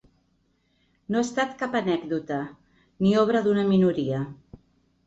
No 1.15 1.19
ha 1.19 1.25
estat 1.27 1.53
cap 1.61 1.77
anècdota 1.81 2.41
ni 3.05 3.13
obra 3.27 3.45
d’una 3.49 3.69
minoria. 3.73 4.29